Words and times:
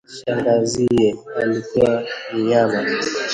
shangaziye 0.17 1.07
alikuwa 1.41 1.91
mnyama 2.33 2.81